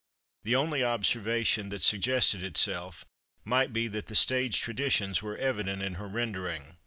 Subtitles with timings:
[0.43, 3.05] The only observation that suggested itself
[3.45, 6.77] might be that the stage traditions were evident in her rendering.